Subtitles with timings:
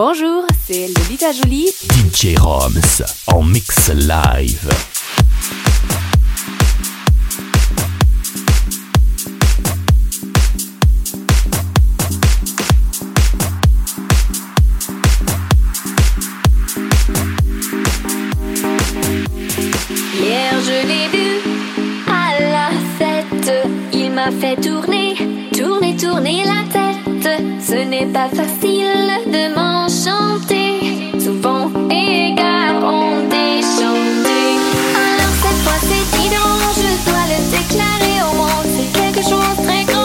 [0.00, 1.66] Bonjour, c'est Lolita Jolie.
[1.66, 4.70] DJ Roms en mix live.
[20.14, 21.40] Hier je l'ai vu
[22.06, 22.70] à la
[23.00, 23.52] fête,
[23.92, 25.16] il m'a fait tourner,
[25.52, 26.88] tourner, tourner la tête.
[27.60, 29.08] Ce n'est pas facile
[31.18, 34.38] souvent égards ont déchanté.
[34.94, 36.28] Alors cette fois c'est dit
[36.76, 39.97] je dois le déclarer au monde, c'est quelque chose de très grand.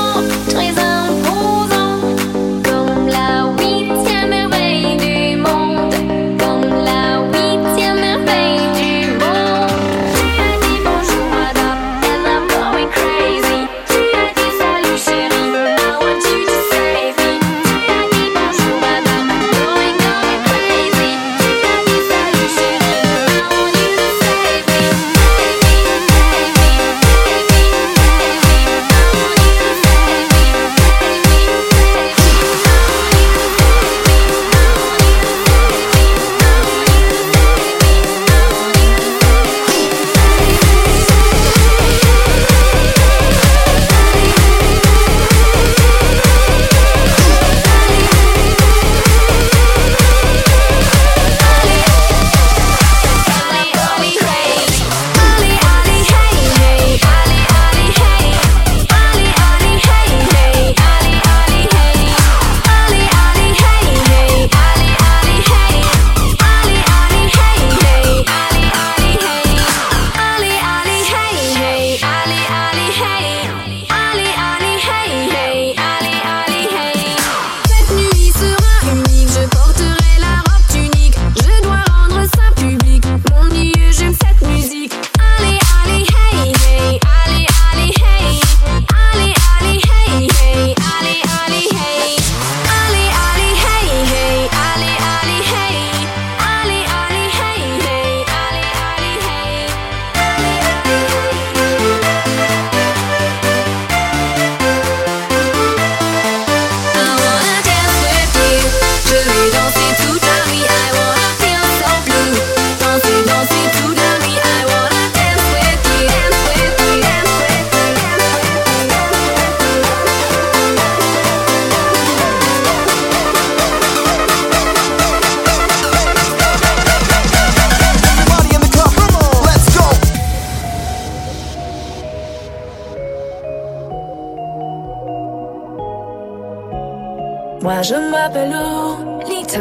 [137.64, 139.60] Moi je m'appelle Lolita.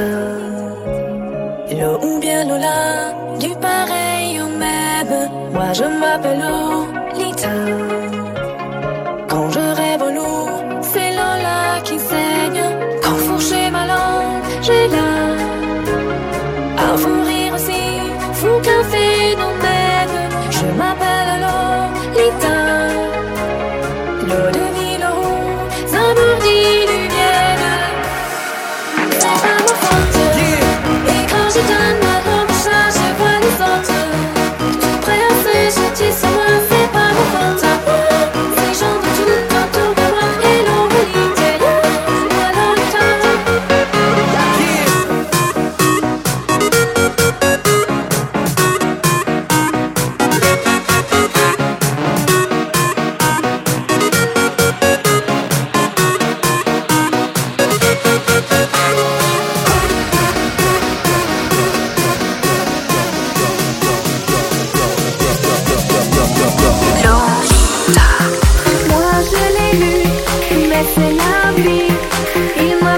[1.68, 5.30] Hello ou bien Lola, du pareil au même.
[5.52, 8.11] Moi je m'appelle Lolita.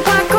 [0.04, 0.33] Fuck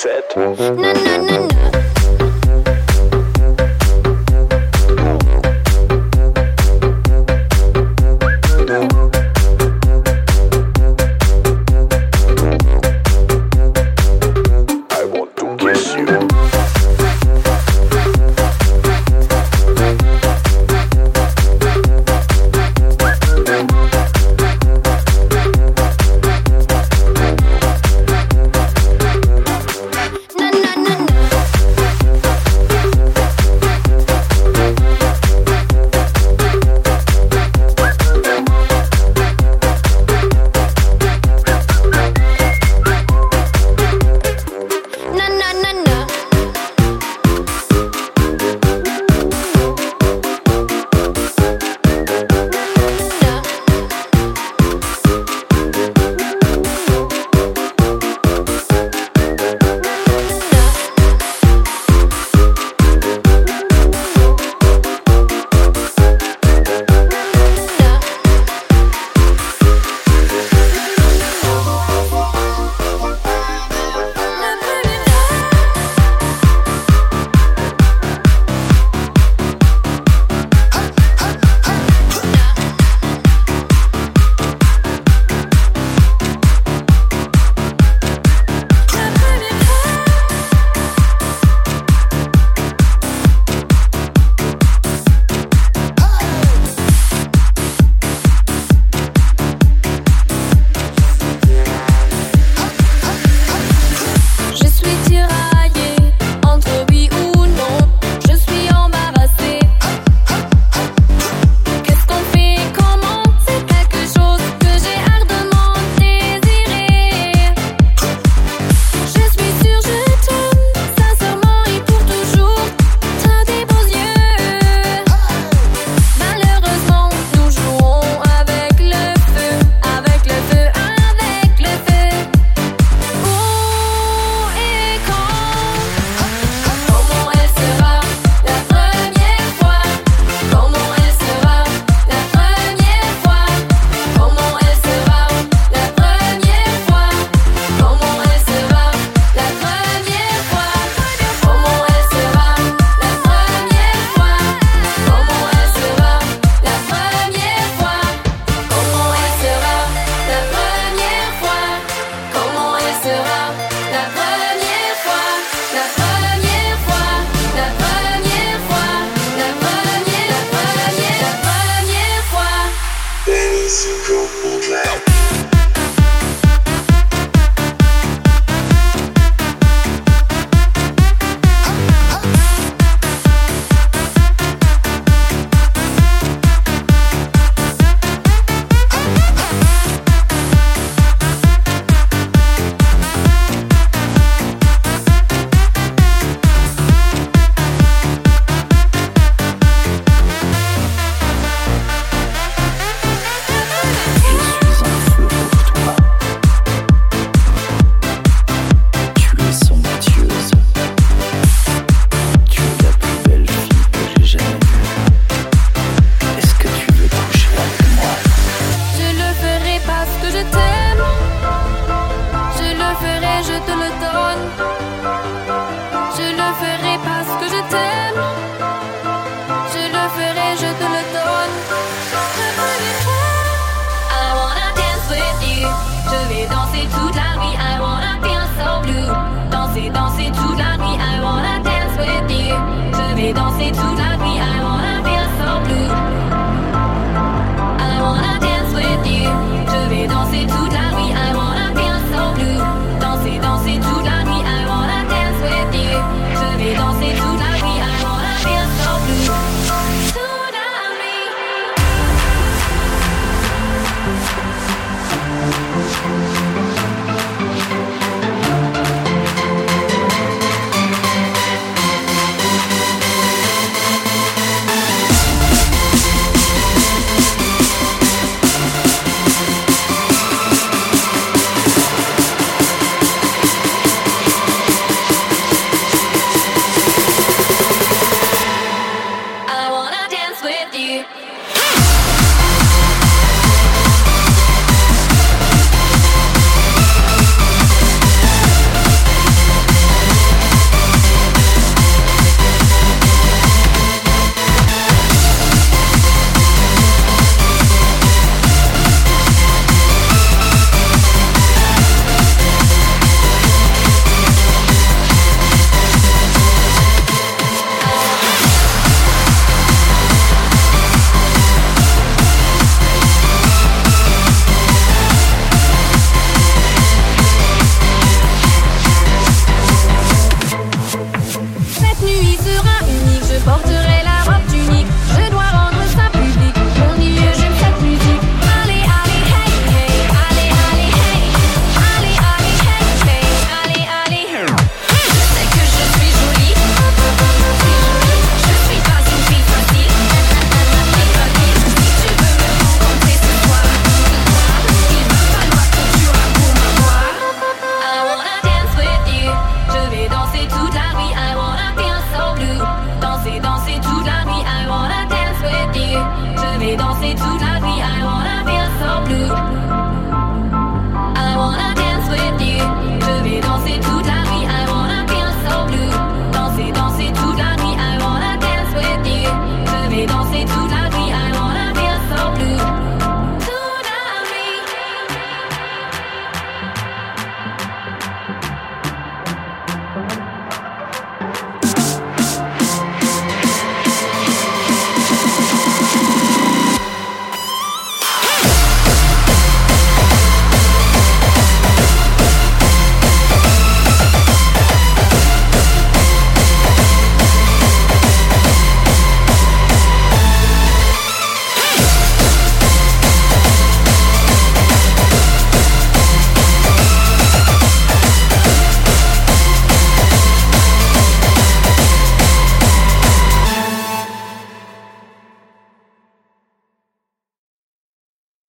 [0.00, 1.49] sete.